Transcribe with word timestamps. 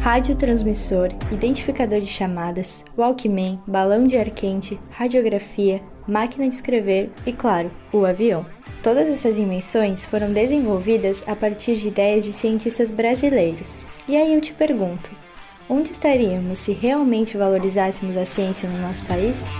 radiotransmissor, 0.00 1.08
identificador 1.30 2.00
de 2.00 2.06
chamadas, 2.06 2.86
Walkman, 2.96 3.60
balão 3.66 4.06
de 4.06 4.16
ar 4.16 4.30
quente, 4.30 4.80
radiografia, 4.90 5.82
máquina 6.08 6.48
de 6.48 6.54
escrever 6.54 7.10
e, 7.26 7.32
claro, 7.32 7.70
o 7.92 8.06
avião. 8.06 8.46
Todas 8.82 9.10
essas 9.10 9.36
invenções 9.36 10.06
foram 10.06 10.32
desenvolvidas 10.32 11.22
a 11.28 11.36
partir 11.36 11.76
de 11.76 11.88
ideias 11.88 12.24
de 12.24 12.32
cientistas 12.32 12.90
brasileiros. 12.90 13.84
E 14.08 14.16
aí 14.16 14.32
eu 14.32 14.40
te 14.40 14.54
pergunto: 14.54 15.10
onde 15.68 15.90
estaríamos 15.90 16.58
se 16.58 16.72
realmente 16.72 17.36
valorizássemos 17.36 18.16
a 18.16 18.24
ciência 18.24 18.66
no 18.70 18.78
nosso 18.78 19.04
país? 19.04 19.50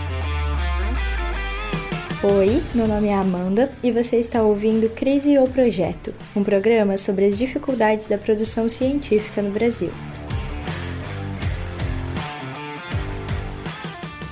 Oi, 2.22 2.62
meu 2.74 2.88
nome 2.88 3.08
é 3.08 3.14
Amanda 3.14 3.70
e 3.82 3.92
você 3.92 4.16
está 4.16 4.42
ouvindo 4.42 4.88
Crise 4.90 5.36
ou 5.38 5.46
Projeto, 5.46 6.14
um 6.34 6.42
programa 6.42 6.96
sobre 6.96 7.26
as 7.26 7.36
dificuldades 7.36 8.08
da 8.08 8.16
produção 8.16 8.70
científica 8.70 9.42
no 9.42 9.50
Brasil. 9.50 9.90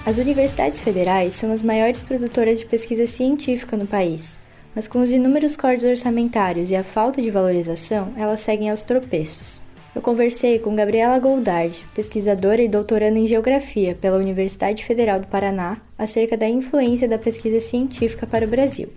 As 0.08 0.16
universidades 0.16 0.80
federais 0.80 1.34
são 1.34 1.52
as 1.52 1.60
maiores 1.60 2.02
produtoras 2.02 2.58
de 2.58 2.64
pesquisa 2.64 3.06
científica 3.06 3.76
no 3.76 3.86
país, 3.86 4.38
mas 4.74 4.88
com 4.88 5.02
os 5.02 5.12
inúmeros 5.12 5.54
cortes 5.54 5.84
orçamentários 5.84 6.70
e 6.70 6.76
a 6.76 6.82
falta 6.82 7.20
de 7.20 7.30
valorização, 7.30 8.14
elas 8.16 8.40
seguem 8.40 8.70
aos 8.70 8.80
tropeços. 8.80 9.60
Eu 9.94 10.00
conversei 10.00 10.58
com 10.60 10.74
Gabriela 10.74 11.18
Goldard, 11.18 11.84
pesquisadora 11.94 12.62
e 12.62 12.68
doutoranda 12.68 13.18
em 13.18 13.26
Geografia 13.26 13.94
pela 14.00 14.16
Universidade 14.16 14.82
Federal 14.82 15.20
do 15.20 15.26
Paraná, 15.26 15.76
acerca 15.98 16.38
da 16.38 16.48
influência 16.48 17.06
da 17.06 17.18
pesquisa 17.18 17.60
científica 17.60 18.26
para 18.26 18.46
o 18.46 18.48
Brasil. 18.48 18.88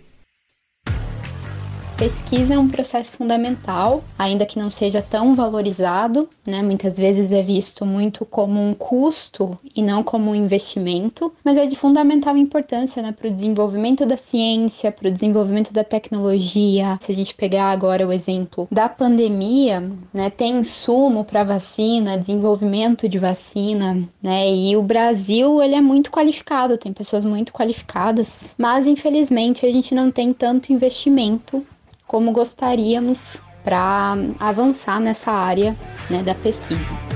Pesquisa 1.98 2.54
é 2.54 2.58
um 2.58 2.70
processo 2.70 3.12
fundamental, 3.12 4.02
ainda 4.18 4.46
que 4.46 4.58
não 4.58 4.70
seja 4.70 5.02
tão 5.02 5.36
valorizado, 5.36 6.30
né? 6.46 6.62
Muitas 6.62 6.98
vezes 6.98 7.32
é 7.32 7.44
visto 7.44 7.86
muito 7.86 8.26
como 8.26 8.60
um 8.60 8.74
custo 8.74 9.58
e 9.76 9.82
não 9.82 10.04
como 10.04 10.32
um 10.32 10.36
investimento, 10.36 11.32
mas 11.44 11.58
é 11.58 11.66
de 11.66 11.76
fundamental 11.76 12.36
importância 12.36 13.02
né, 13.02 13.12
para 13.12 13.28
o 13.28 13.32
desenvolvimento 13.32 14.06
da 14.06 14.18
ciência, 14.18 14.92
para 14.92 15.08
o 15.08 15.12
desenvolvimento 15.12 15.74
da 15.74 15.84
tecnologia. 15.84 16.98
Se 17.02 17.12
a 17.12 17.16
gente 17.16 17.36
pegar 17.36 17.72
agora 17.72 18.08
o 18.08 18.12
exemplo 18.12 18.68
da 18.72 18.90
pandemia, 18.90 19.92
né, 20.14 20.30
tem 20.30 20.60
insumo 20.60 21.24
para 21.24 21.44
vacina, 21.44 22.18
desenvolvimento 22.18 23.08
de 23.08 23.20
vacina, 23.20 24.08
né? 24.22 24.54
E 24.54 24.76
o 24.76 24.82
Brasil 24.82 25.62
ele 25.62 25.76
é 25.76 25.82
muito 25.82 26.12
qualificado, 26.12 26.78
tem 26.78 26.94
pessoas 26.94 27.24
muito 27.24 27.54
qualificadas, 27.54 28.56
mas 28.58 28.88
infelizmente 28.88 29.66
a 29.66 29.72
gente 29.72 29.94
não 29.94 30.12
tem 30.12 30.34
tanto 30.34 30.74
investimento 30.74 31.66
como 32.08 32.32
gostaríamos 32.32 33.40
para 33.64 34.16
avançar 34.40 35.00
nessa 35.00 35.32
área 35.32 35.76
né, 36.10 36.22
da 36.24 36.36
pesquisa. 36.36 37.12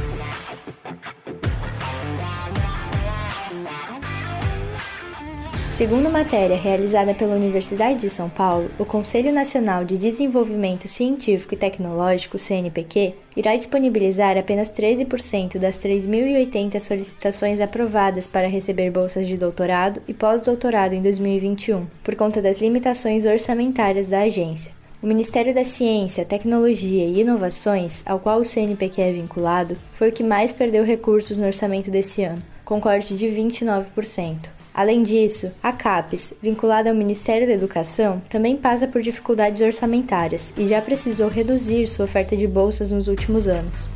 Segundo 5.76 6.10
matéria 6.10 6.56
realizada 6.56 7.14
pela 7.14 7.36
Universidade 7.36 8.00
de 8.00 8.10
São 8.10 8.30
Paulo, 8.30 8.72
o 8.80 8.86
Conselho 8.86 9.34
Nacional 9.34 9.84
de 9.84 9.98
Desenvolvimento 9.98 10.88
Científico 10.88 11.54
e 11.54 11.58
Tecnológico, 11.58 12.40
CNPq, 12.40 13.14
irá 13.36 13.58
disponibilizar 13.58 14.38
apenas 14.38 14.70
13% 14.70 15.60
das 15.60 15.76
3.080 15.80 16.80
solicitações 16.80 17.60
aprovadas 17.60 18.26
para 18.26 18.48
receber 18.48 18.90
bolsas 18.90 19.28
de 19.28 19.36
doutorado 19.36 20.02
e 20.08 20.14
pós-doutorado 20.14 20.96
em 20.96 21.02
2021, 21.02 21.86
por 22.02 22.16
conta 22.16 22.42
das 22.42 22.62
limitações 22.62 23.26
orçamentárias 23.26 24.08
da 24.08 24.22
agência. 24.22 24.85
O 25.06 25.08
Ministério 25.08 25.54
da 25.54 25.64
Ciência, 25.64 26.26
Tecnologia 26.26 27.06
e 27.06 27.22
Inovações, 27.22 28.02
ao 28.08 28.20
qual 28.20 28.40
o 28.40 28.44
CNPq 28.44 29.00
é 29.00 29.12
vinculado, 29.12 29.78
foi 29.94 30.10
o 30.10 30.12
que 30.12 30.24
mais 30.24 30.52
perdeu 30.52 30.84
recursos 30.84 31.38
no 31.38 31.46
orçamento 31.46 31.92
desse 31.92 32.24
ano, 32.24 32.42
com 32.64 32.82
corte 32.82 33.16
de 33.16 33.28
29%. 33.28 34.50
Além 34.74 35.04
disso, 35.04 35.52
a 35.62 35.72
CAPES, 35.72 36.34
vinculada 36.42 36.90
ao 36.90 36.96
Ministério 36.96 37.46
da 37.46 37.54
Educação, 37.54 38.20
também 38.28 38.58
passa 38.58 38.88
por 38.88 39.00
dificuldades 39.00 39.62
orçamentárias 39.62 40.52
e 40.58 40.68
já 40.68 40.82
precisou 40.82 41.28
reduzir 41.28 41.86
sua 41.86 42.06
oferta 42.06 42.36
de 42.36 42.48
bolsas 42.48 42.90
nos 42.90 43.08
últimos 43.08 43.48
anos. 43.48 43.92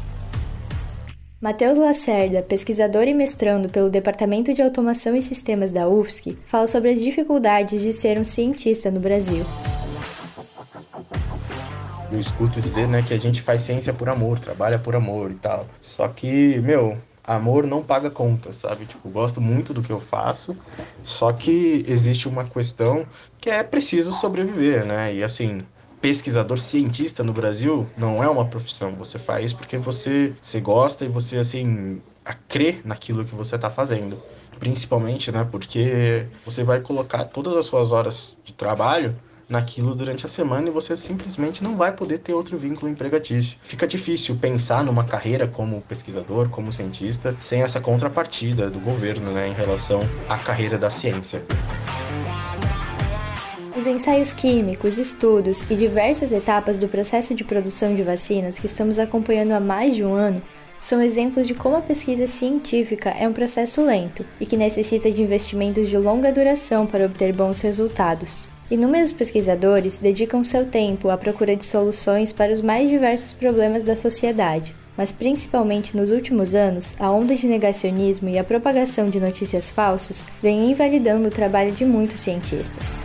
Matheus 1.41 1.79
Lacerda, 1.79 2.43
pesquisador 2.43 3.07
e 3.07 3.15
mestrando 3.15 3.67
pelo 3.67 3.89
Departamento 3.89 4.53
de 4.53 4.61
Automação 4.61 5.15
e 5.15 5.23
Sistemas 5.23 5.71
da 5.71 5.89
UFSC, 5.89 6.37
fala 6.45 6.67
sobre 6.67 6.91
as 6.91 7.01
dificuldades 7.01 7.81
de 7.81 7.91
ser 7.91 8.19
um 8.19 8.25
cientista 8.25 8.91
no 8.91 8.99
Brasil 8.99 9.43
eu 12.11 12.19
escuto 12.19 12.61
dizer, 12.61 12.87
né, 12.87 13.01
que 13.01 13.13
a 13.13 13.17
gente 13.17 13.41
faz 13.41 13.61
ciência 13.61 13.93
por 13.93 14.09
amor, 14.09 14.39
trabalha 14.39 14.79
por 14.79 14.95
amor 14.95 15.31
e 15.31 15.35
tal. 15.35 15.67
Só 15.81 16.07
que, 16.07 16.59
meu, 16.59 16.97
amor 17.23 17.67
não 17.67 17.83
paga 17.83 18.09
conta, 18.09 18.51
sabe? 18.51 18.85
Tipo, 18.85 19.09
gosto 19.09 19.39
muito 19.39 19.73
do 19.73 19.81
que 19.81 19.91
eu 19.91 19.99
faço, 19.99 20.57
só 21.03 21.31
que 21.31 21.85
existe 21.87 22.27
uma 22.27 22.43
questão 22.45 23.05
que 23.39 23.49
é 23.49 23.63
preciso 23.63 24.11
sobreviver, 24.11 24.85
né? 24.85 25.13
E 25.13 25.23
assim, 25.23 25.61
pesquisador 26.01 26.57
cientista 26.57 27.23
no 27.23 27.33
Brasil 27.33 27.87
não 27.97 28.23
é 28.23 28.29
uma 28.29 28.45
profissão. 28.45 28.93
Você 28.93 29.19
faz 29.19 29.53
porque 29.53 29.77
você, 29.77 30.33
você 30.41 30.59
gosta 30.59 31.05
e 31.05 31.07
você, 31.07 31.37
assim, 31.37 32.01
crê 32.47 32.79
naquilo 32.83 33.25
que 33.25 33.35
você 33.35 33.55
está 33.55 33.69
fazendo. 33.69 34.21
Principalmente, 34.59 35.31
né? 35.31 35.47
Porque 35.49 36.25
você 36.43 36.63
vai 36.63 36.81
colocar 36.81 37.25
todas 37.25 37.55
as 37.55 37.65
suas 37.65 37.91
horas 37.91 38.35
de 38.43 38.53
trabalho 38.53 39.15
naquilo 39.49 39.95
durante 39.95 40.25
a 40.25 40.29
semana 40.29 40.67
e 40.67 40.71
você 40.71 40.95
simplesmente 40.95 41.63
não 41.63 41.75
vai 41.75 41.91
poder 41.91 42.19
ter 42.19 42.33
outro 42.33 42.57
vínculo 42.57 42.89
empregatício. 42.89 43.57
Fica 43.63 43.87
difícil 43.87 44.35
pensar 44.35 44.83
numa 44.83 45.03
carreira 45.03 45.47
como 45.47 45.81
pesquisador, 45.81 46.49
como 46.49 46.71
cientista, 46.71 47.35
sem 47.41 47.63
essa 47.63 47.81
contrapartida 47.81 48.69
do 48.69 48.79
governo 48.79 49.31
né, 49.31 49.47
em 49.47 49.53
relação 49.53 50.01
à 50.29 50.37
carreira 50.37 50.77
da 50.77 50.91
ciência. 50.91 51.41
Os 53.75 53.87
ensaios 53.87 54.33
químicos, 54.33 54.97
estudos 54.97 55.61
e 55.69 55.75
diversas 55.75 56.31
etapas 56.31 56.77
do 56.77 56.87
processo 56.87 57.33
de 57.33 57.43
produção 57.43 57.95
de 57.95 58.03
vacinas 58.03 58.59
que 58.59 58.65
estamos 58.65 58.99
acompanhando 58.99 59.53
há 59.53 59.59
mais 59.59 59.95
de 59.95 60.03
um 60.03 60.13
ano 60.13 60.41
são 60.81 61.01
exemplos 61.01 61.45
de 61.47 61.53
como 61.53 61.75
a 61.75 61.81
pesquisa 61.81 62.25
científica 62.25 63.09
é 63.09 63.27
um 63.27 63.33
processo 63.33 63.81
lento 63.85 64.25
e 64.39 64.45
que 64.45 64.55
necessita 64.55 65.11
de 65.11 65.21
investimentos 65.21 65.87
de 65.87 65.97
longa 65.97 66.31
duração 66.31 66.85
para 66.85 67.05
obter 67.05 67.33
bons 67.33 67.61
resultados. 67.61 68.47
Inúmeros 68.71 69.11
pesquisadores 69.11 69.97
dedicam 69.97 70.43
seu 70.43 70.63
tempo 70.63 71.09
à 71.09 71.17
procura 71.17 71.55
de 71.55 71.65
soluções 71.65 72.31
para 72.31 72.53
os 72.53 72.61
mais 72.61 72.87
diversos 72.87 73.33
problemas 73.33 73.81
da 73.81 73.95
sociedade, 73.95 74.75
mas 74.95 75.11
principalmente 75.11 75.97
nos 75.97 76.11
últimos 76.11 76.53
anos, 76.53 76.93
a 76.99 77.09
onda 77.09 77.33
de 77.33 77.47
negacionismo 77.47 78.29
e 78.29 78.37
a 78.37 78.43
propagação 78.43 79.07
de 79.07 79.19
notícias 79.19 79.71
falsas 79.71 80.27
vem 80.39 80.69
invalidando 80.69 81.29
o 81.29 81.31
trabalho 81.31 81.71
de 81.71 81.83
muitos 81.83 82.19
cientistas. 82.19 83.01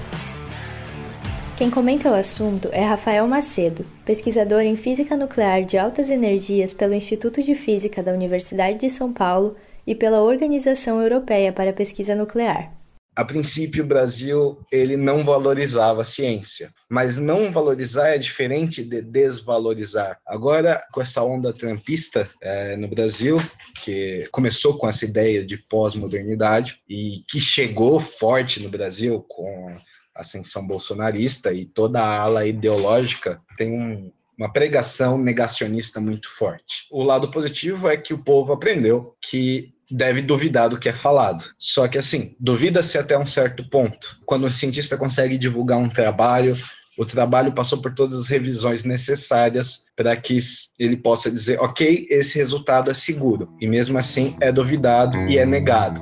Quem 1.57 1.71
comenta 1.71 2.11
o 2.11 2.15
assunto 2.15 2.69
é 2.71 2.85
Rafael 2.85 3.27
Macedo, 3.27 3.87
pesquisador 4.05 4.61
em 4.61 4.77
física 4.77 5.17
nuclear 5.17 5.65
de 5.65 5.79
altas 5.79 6.11
energias 6.11 6.75
pelo 6.75 6.93
Instituto 6.93 7.43
de 7.43 7.55
Física 7.55 8.03
da 8.03 8.13
Universidade 8.13 8.81
de 8.81 8.91
São 8.91 9.11
Paulo 9.11 9.55
e 9.87 9.95
pela 9.95 10.21
Organização 10.21 11.01
Europeia 11.01 11.55
para 11.55 11.71
a 11.71 11.75
Pesquisa 11.75 12.15
Nuclear 12.15 12.84
a 13.17 13.25
princípio 13.25 13.85
o 13.85 13.87
Brasil 13.87 14.59
ele 14.71 14.97
não 14.97 15.25
valorizava 15.25 16.03
a 16.03 16.05
ciência, 16.05 16.73
mas 16.89 17.19
não 17.19 17.53
valorizar 17.53 18.09
é 18.09 18.19
diferente 18.19 18.83
de 18.83 19.01
desvalorizar. 19.01 20.19
Agora 20.27 20.85
com 20.93 21.01
essa 21.01 21.23
onda 21.23 21.53
trampista 21.53 22.29
é, 22.41 22.77
no 22.77 22.89
Brasil, 22.89 23.37
que 23.83 24.27
começou 24.33 24.77
com 24.79 24.89
essa 24.89 25.05
ideia 25.05 25.45
de 25.45 25.57
pós-modernidade 25.57 26.81
e 26.89 27.23
que 27.29 27.39
chegou 27.39 28.01
forte 28.01 28.63
no 28.63 28.69
Brasil 28.69 29.25
com 29.29 29.77
a 30.15 30.21
ascensão 30.21 30.67
bolsonarista 30.67 31.53
e 31.53 31.65
toda 31.65 32.01
a 32.01 32.21
ala 32.21 32.47
ideológica 32.47 33.41
tem 33.57 33.73
um, 33.73 34.13
uma 34.39 34.53
pregação 34.53 35.19
negacionista 35.19 36.01
muito 36.01 36.29
forte. 36.31 36.87
O 36.91 37.03
lado 37.03 37.31
positivo 37.31 37.89
é 37.89 37.97
que 37.97 38.15
o 38.15 38.23
povo 38.23 38.53
aprendeu 38.53 39.17
que 39.21 39.74
deve 39.91 40.23
duvidar 40.23 40.69
do 40.69 40.79
que 40.79 40.89
é 40.89 40.93
falado. 40.93 41.45
Só 41.59 41.87
que 41.89 41.99
assim, 41.99 42.35
duvida-se 42.39 42.99
até 42.99 43.19
um 43.19 43.27
certo 43.27 43.69
ponto. 43.69 44.19
Quando 44.25 44.47
o 44.47 44.51
cientista 44.51 44.97
consegue 44.97 45.39
divulgar 45.39 45.79
um 45.79 45.89
trabalho, 45.89 46.57
o 46.97 47.05
trabalho 47.05 47.53
passou 47.53 47.81
por 47.83 47.93
todas 47.93 48.19
as 48.19 48.29
revisões 48.29 48.85
necessárias 48.85 49.87
para 49.97 50.15
que 50.17 50.39
ele 50.79 50.97
possa 50.97 51.31
dizer, 51.31 51.61
ok, 51.61 52.07
esse 52.09 52.39
resultado 52.39 52.91
é 52.91 52.95
seguro. 52.95 53.53
E 53.61 53.67
mesmo 53.67 53.99
assim 53.99 54.37
é 54.41 54.53
duvidado 54.53 55.19
e 55.29 55.39
é 55.39 55.45
negado. 55.45 56.01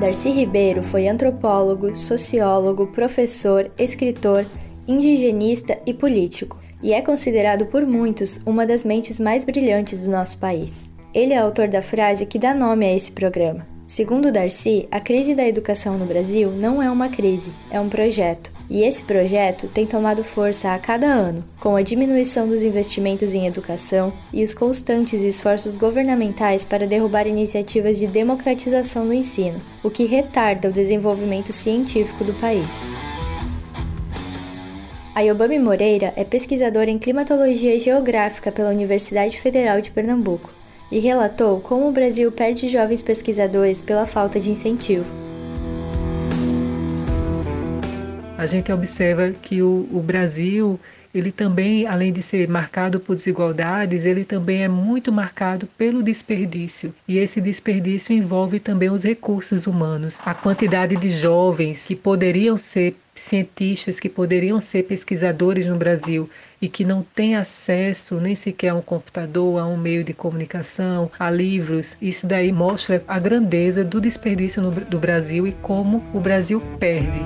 Darcy 0.00 0.28
Ribeiro 0.28 0.82
foi 0.82 1.08
antropólogo, 1.08 1.96
sociólogo, 1.96 2.88
professor, 2.88 3.70
escritor, 3.78 4.44
indigenista 4.86 5.80
e 5.86 5.94
político 5.94 6.63
e 6.84 6.92
é 6.92 7.00
considerado 7.00 7.64
por 7.64 7.86
muitos 7.86 8.38
uma 8.44 8.66
das 8.66 8.84
mentes 8.84 9.18
mais 9.18 9.42
brilhantes 9.42 10.04
do 10.04 10.10
nosso 10.10 10.38
país. 10.38 10.90
Ele 11.14 11.32
é 11.32 11.38
autor 11.38 11.66
da 11.66 11.80
frase 11.80 12.26
que 12.26 12.38
dá 12.38 12.52
nome 12.52 12.84
a 12.84 12.94
esse 12.94 13.10
programa. 13.10 13.66
Segundo 13.86 14.30
Darcy, 14.30 14.86
a 14.90 15.00
crise 15.00 15.34
da 15.34 15.46
educação 15.46 15.96
no 15.96 16.06
Brasil 16.06 16.50
não 16.50 16.82
é 16.82 16.90
uma 16.90 17.08
crise, 17.08 17.52
é 17.70 17.80
um 17.80 17.88
projeto. 17.88 18.50
E 18.68 18.82
esse 18.82 19.02
projeto 19.04 19.68
tem 19.68 19.86
tomado 19.86 20.24
força 20.24 20.74
a 20.74 20.78
cada 20.78 21.06
ano, 21.06 21.44
com 21.60 21.76
a 21.76 21.82
diminuição 21.82 22.48
dos 22.48 22.62
investimentos 22.62 23.34
em 23.34 23.46
educação 23.46 24.12
e 24.32 24.42
os 24.42 24.54
constantes 24.54 25.22
esforços 25.22 25.76
governamentais 25.76 26.64
para 26.64 26.86
derrubar 26.86 27.26
iniciativas 27.26 27.98
de 27.98 28.06
democratização 28.06 29.06
do 29.06 29.12
ensino, 29.12 29.60
o 29.82 29.90
que 29.90 30.06
retarda 30.06 30.68
o 30.68 30.72
desenvolvimento 30.72 31.52
científico 31.52 32.24
do 32.24 32.32
país. 32.40 32.84
A 35.14 35.20
Yobami 35.20 35.60
Moreira 35.60 36.12
é 36.16 36.24
pesquisadora 36.24 36.90
em 36.90 36.98
climatologia 36.98 37.78
geográfica 37.78 38.50
pela 38.50 38.70
Universidade 38.70 39.40
Federal 39.40 39.80
de 39.80 39.92
Pernambuco 39.92 40.50
e 40.90 40.98
relatou 40.98 41.60
como 41.60 41.88
o 41.88 41.92
Brasil 41.92 42.32
perde 42.32 42.68
jovens 42.68 43.00
pesquisadores 43.00 43.80
pela 43.80 44.06
falta 44.06 44.40
de 44.40 44.50
incentivo. 44.50 45.04
A 48.36 48.44
gente 48.44 48.72
observa 48.72 49.30
que 49.30 49.62
o, 49.62 49.88
o 49.92 50.00
Brasil 50.00 50.80
ele 51.14 51.30
também, 51.30 51.86
além 51.86 52.12
de 52.12 52.20
ser 52.20 52.48
marcado 52.48 52.98
por 52.98 53.14
desigualdades, 53.14 54.04
ele 54.04 54.24
também 54.24 54.64
é 54.64 54.68
muito 54.68 55.12
marcado 55.12 55.68
pelo 55.78 56.02
desperdício. 56.02 56.92
E 57.06 57.18
esse 57.18 57.40
desperdício 57.40 58.12
envolve 58.12 58.58
também 58.58 58.90
os 58.90 59.04
recursos 59.04 59.68
humanos. 59.68 60.20
A 60.26 60.34
quantidade 60.34 60.96
de 60.96 61.08
jovens 61.08 61.86
que 61.86 61.94
poderiam 61.94 62.56
ser 62.56 62.96
cientistas, 63.14 64.00
que 64.00 64.08
poderiam 64.08 64.58
ser 64.60 64.84
pesquisadores 64.84 65.66
no 65.66 65.76
Brasil 65.76 66.28
e 66.60 66.68
que 66.68 66.84
não 66.84 67.02
têm 67.14 67.36
acesso 67.36 68.20
nem 68.20 68.34
sequer 68.34 68.70
a 68.70 68.74
um 68.74 68.82
computador, 68.82 69.58
a 69.60 69.66
um 69.66 69.76
meio 69.76 70.02
de 70.02 70.12
comunicação, 70.12 71.10
a 71.18 71.30
livros, 71.30 71.96
isso 72.00 72.26
daí 72.26 72.52
mostra 72.52 73.04
a 73.06 73.18
grandeza 73.18 73.84
do 73.84 74.00
desperdício 74.00 74.62
no, 74.62 74.70
do 74.70 74.98
Brasil 74.98 75.46
e 75.46 75.52
como 75.52 76.02
o 76.12 76.20
Brasil 76.20 76.60
perde. 76.78 77.20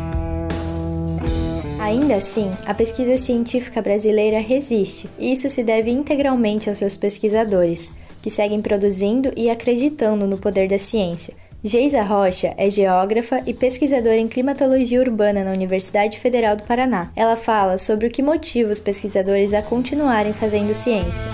Ainda 1.81 2.17
assim, 2.17 2.53
a 2.67 2.75
pesquisa 2.75 3.17
científica 3.17 3.81
brasileira 3.81 4.41
resiste, 4.41 5.09
e 5.19 5.33
isso 5.33 5.49
se 5.49 5.63
deve 5.63 5.91
integralmente 5.91 6.69
aos 6.69 6.79
seus 6.79 6.97
pesquisadores, 6.97 7.91
que 8.21 8.31
seguem 8.31 8.61
produzindo 8.61 9.33
e 9.37 9.49
acreditando 9.49 10.27
no 10.27 10.37
poder 10.37 10.69
da 10.69 10.77
ciência. 10.77 11.35
Geisa 11.63 12.05
Rocha 12.05 12.55
é 12.57 12.71
geógrafa 12.71 13.43
e 13.45 13.53
pesquisadora 13.53 14.17
em 14.17 14.29
climatologia 14.29 15.01
urbana 15.01 15.43
na 15.43 15.51
Universidade 15.51 16.17
Federal 16.17 16.55
do 16.55 16.63
Paraná. 16.63 17.11
Ela 17.17 17.35
fala 17.35 17.79
sobre 17.79 18.07
o 18.07 18.11
que 18.11 18.23
motiva 18.23 18.71
os 18.71 18.79
pesquisadores 18.79 19.53
a 19.53 19.61
continuarem 19.61 20.33
fazendo 20.33 20.73
ciência. 20.73 21.29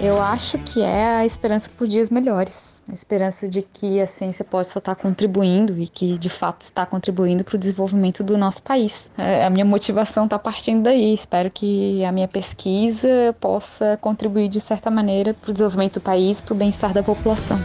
Eu 0.00 0.22
acho 0.22 0.58
que 0.58 0.80
é 0.80 1.16
a 1.16 1.26
esperança 1.26 1.68
por 1.76 1.88
dias 1.88 2.08
melhores 2.08 2.76
a 2.88 2.94
esperança 2.94 3.48
de 3.48 3.62
que 3.62 4.00
a 4.00 4.06
ciência 4.06 4.44
possa 4.44 4.78
estar 4.78 4.94
contribuindo 4.94 5.76
e 5.76 5.88
que 5.88 6.16
de 6.16 6.30
fato 6.30 6.62
está 6.62 6.86
contribuindo 6.86 7.42
para 7.42 7.56
o 7.56 7.58
desenvolvimento 7.58 8.22
do 8.22 8.38
nosso 8.38 8.62
país. 8.62 9.10
É, 9.18 9.44
a 9.44 9.50
minha 9.50 9.64
motivação 9.64 10.26
está 10.26 10.38
partindo 10.38 10.84
daí. 10.84 11.12
Espero 11.12 11.50
que 11.50 12.04
a 12.04 12.12
minha 12.12 12.28
pesquisa 12.28 13.34
possa 13.40 13.98
contribuir 14.00 14.48
de 14.48 14.60
certa 14.60 14.88
maneira 14.88 15.34
para 15.34 15.50
o 15.50 15.52
desenvolvimento 15.52 15.94
do 15.94 16.00
país, 16.00 16.40
para 16.40 16.54
o 16.54 16.56
bem-estar 16.56 16.92
da 16.92 17.02
população. 17.02 17.58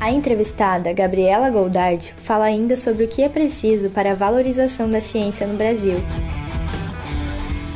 A 0.00 0.10
entrevistada, 0.10 0.94
Gabriela 0.94 1.50
Goldard, 1.50 2.14
fala 2.16 2.46
ainda 2.46 2.74
sobre 2.74 3.04
o 3.04 3.08
que 3.08 3.22
é 3.22 3.28
preciso 3.28 3.90
para 3.90 4.12
a 4.12 4.14
valorização 4.14 4.88
da 4.88 5.00
ciência 5.00 5.46
no 5.46 5.58
Brasil 5.58 5.96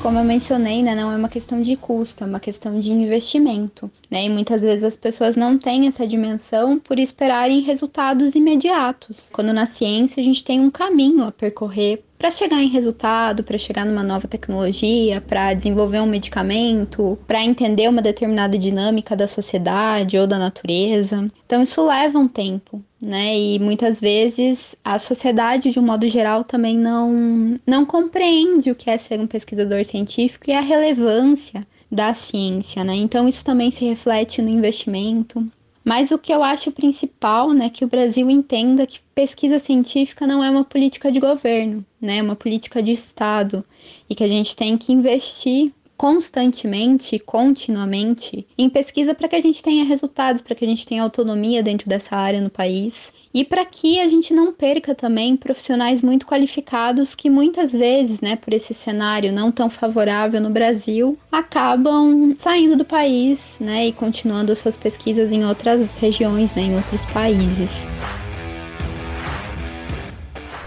como 0.04 0.18
eu 0.18 0.24
mencionei, 0.24 0.82
né, 0.82 0.94
não 0.94 1.10
é 1.10 1.16
uma 1.16 1.30
questão 1.30 1.62
de 1.62 1.76
custo, 1.76 2.24
é 2.24 2.26
uma 2.26 2.38
questão 2.38 2.78
de 2.78 2.92
investimento. 2.92 3.90
Né? 4.10 4.26
E 4.26 4.28
muitas 4.28 4.60
vezes 4.60 4.84
as 4.84 4.98
pessoas 4.98 5.34
não 5.34 5.56
têm 5.56 5.88
essa 5.88 6.06
dimensão 6.06 6.78
por 6.78 6.98
esperarem 6.98 7.62
resultados 7.62 8.34
imediatos. 8.34 9.30
Quando 9.32 9.50
na 9.50 9.64
ciência 9.64 10.20
a 10.20 10.24
gente 10.24 10.44
tem 10.44 10.60
um 10.60 10.70
caminho 10.70 11.24
a 11.24 11.32
percorrer 11.32 12.04
para 12.18 12.30
chegar 12.30 12.60
em 12.62 12.68
resultado, 12.68 13.44
para 13.44 13.58
chegar 13.58 13.84
numa 13.84 14.02
nova 14.02 14.26
tecnologia, 14.28 15.20
para 15.20 15.54
desenvolver 15.54 16.00
um 16.00 16.06
medicamento, 16.06 17.18
para 17.26 17.44
entender 17.44 17.88
uma 17.88 18.02
determinada 18.02 18.56
dinâmica 18.58 19.16
da 19.16 19.28
sociedade 19.28 20.18
ou 20.18 20.26
da 20.26 20.38
natureza. 20.38 21.30
Então 21.46 21.62
isso 21.62 21.84
leva 21.86 22.18
um 22.18 22.28
tempo, 22.28 22.82
né? 23.00 23.36
E 23.36 23.58
muitas 23.58 24.00
vezes 24.00 24.74
a 24.84 24.98
sociedade 24.98 25.70
de 25.70 25.78
um 25.78 25.82
modo 25.82 26.08
geral 26.08 26.44
também 26.44 26.76
não 26.76 27.58
não 27.66 27.84
compreende 27.84 28.70
o 28.70 28.74
que 28.74 28.90
é 28.90 28.96
ser 28.96 29.20
um 29.20 29.26
pesquisador 29.26 29.84
científico 29.84 30.50
e 30.50 30.52
a 30.52 30.60
relevância 30.60 31.66
da 31.90 32.12
ciência, 32.14 32.82
né? 32.84 32.94
Então 32.94 33.28
isso 33.28 33.44
também 33.44 33.70
se 33.70 33.84
reflete 33.84 34.42
no 34.42 34.48
investimento. 34.48 35.46
Mas 35.84 36.10
o 36.10 36.18
que 36.18 36.32
eu 36.32 36.42
acho 36.42 36.72
principal, 36.72 37.52
né, 37.52 37.68
que 37.68 37.84
o 37.84 37.88
Brasil 37.88 38.30
entenda 38.30 38.86
que 38.86 39.00
pesquisa 39.14 39.58
científica 39.58 40.26
não 40.26 40.42
é 40.42 40.48
uma 40.48 40.64
política 40.64 41.12
de 41.12 41.20
governo, 41.20 41.84
né, 42.00 42.18
é 42.18 42.22
uma 42.22 42.34
política 42.34 42.82
de 42.82 42.92
Estado 42.92 43.62
e 44.08 44.14
que 44.14 44.24
a 44.24 44.28
gente 44.28 44.56
tem 44.56 44.78
que 44.78 44.92
investir 44.92 45.72
constantemente, 45.96 47.18
continuamente 47.18 48.46
em 48.58 48.68
pesquisa 48.68 49.14
para 49.14 49.28
que 49.28 49.36
a 49.36 49.40
gente 49.40 49.62
tenha 49.62 49.84
resultados, 49.84 50.42
para 50.42 50.54
que 50.54 50.64
a 50.64 50.68
gente 50.68 50.86
tenha 50.86 51.02
autonomia 51.02 51.62
dentro 51.62 51.88
dessa 51.88 52.16
área 52.16 52.40
no 52.40 52.50
país 52.50 53.12
e 53.32 53.44
para 53.44 53.64
que 53.64 54.00
a 54.00 54.08
gente 54.08 54.32
não 54.32 54.52
perca 54.52 54.94
também 54.94 55.36
profissionais 55.36 56.02
muito 56.02 56.26
qualificados 56.26 57.14
que 57.14 57.28
muitas 57.28 57.72
vezes, 57.72 58.20
né, 58.20 58.36
por 58.36 58.52
esse 58.52 58.72
cenário 58.72 59.32
não 59.32 59.50
tão 59.50 59.68
favorável 59.68 60.40
no 60.40 60.50
Brasil, 60.50 61.18
acabam 61.30 62.34
saindo 62.36 62.76
do 62.76 62.84
país, 62.84 63.56
né, 63.60 63.88
e 63.88 63.92
continuando 63.92 64.54
suas 64.54 64.76
pesquisas 64.76 65.32
em 65.32 65.44
outras 65.44 65.98
regiões, 65.98 66.54
né, 66.54 66.62
em 66.62 66.76
outros 66.76 67.04
países. 67.06 67.86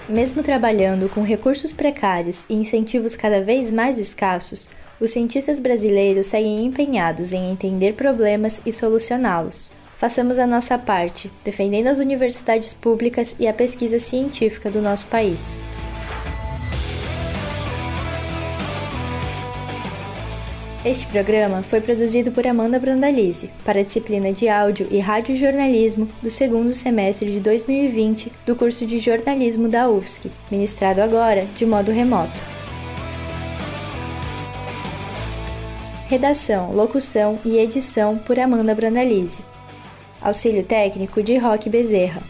Mesmo 0.10 0.42
trabalhando 0.42 1.10
com 1.10 1.22
recursos 1.22 1.74
precários 1.74 2.46
e 2.50 2.56
incentivos 2.56 3.14
cada 3.14 3.42
vez 3.42 3.70
mais 3.70 4.00
escassos, 4.00 4.70
os 5.02 5.12
cientistas 5.12 5.60
brasileiros 5.60 6.28
seguem 6.28 6.66
empenhados 6.66 7.34
em 7.34 7.52
entender 7.52 7.94
problemas 7.94 8.62
e 8.66 8.72
solucioná-los. 8.72 9.70
Façamos 9.98 10.40
a 10.40 10.48
nossa 10.48 10.78
parte, 10.78 11.30
defendendo 11.44 11.88
as 11.88 12.00
universidades 12.00 12.72
públicas 12.72 13.36
e 13.38 13.48
a 13.48 13.54
pesquisa 13.54 14.00
científica 14.00 14.72
do 14.72 14.82
nosso 14.82 15.08
país. 15.08 15.60
Este 20.88 21.06
programa 21.06 21.64
foi 21.64 21.82
produzido 21.82 22.32
por 22.32 22.48
Amanda 22.48 22.80
Brandalize 22.80 23.50
para 23.66 23.82
a 23.82 23.84
disciplina 23.84 24.32
de 24.32 24.48
Áudio 24.48 24.88
e 24.90 25.00
Radiojornalismo 25.00 26.08
do 26.24 26.32
segundo 26.32 26.74
semestre 26.74 27.30
de 27.30 27.42
2020 27.42 28.32
do 28.46 28.56
curso 28.56 28.86
de 28.86 28.98
Jornalismo 28.98 29.68
da 29.68 29.90
UFSC, 29.90 30.32
ministrado 30.50 31.02
agora 31.02 31.46
de 31.58 31.66
modo 31.66 31.92
remoto. 31.92 32.40
Redação, 36.08 36.72
locução 36.72 37.38
e 37.44 37.58
edição 37.58 38.18
por 38.18 38.40
Amanda 38.40 38.74
Brandalize. 38.74 39.44
Auxílio 40.22 40.64
técnico 40.64 41.22
de 41.22 41.38
Roque 41.38 41.70
Bezerra. 41.70 42.24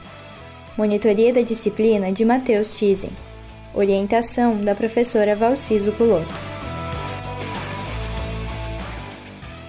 Monitoria 0.76 1.32
da 1.32 1.42
disciplina 1.42 2.12
de 2.12 2.26
Matheus 2.26 2.76
Tizen. 2.76 3.12
Orientação 3.72 4.66
da 4.66 4.74
professora 4.74 5.36
Valciso 5.36 5.92
Culoto. 5.92 6.57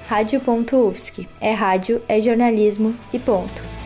Rádio.UFSC. 0.09 1.29
É 1.39 1.53
rádio, 1.53 2.01
é 2.09 2.19
jornalismo 2.19 2.95
e 3.13 3.19
ponto. 3.19 3.78